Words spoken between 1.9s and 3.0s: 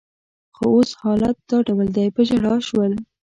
دی، په ژړا شول.